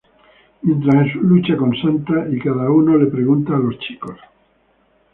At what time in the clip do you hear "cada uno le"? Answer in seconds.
2.39-3.05